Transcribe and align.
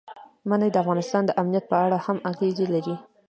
منی 0.49 0.69
د 0.71 0.75
افغانستان 0.83 1.23
د 1.25 1.31
امنیت 1.41 1.65
په 1.71 1.75
اړه 1.85 1.97
هم 2.05 2.17
اغېز 2.31 2.57
لري. 2.73 2.95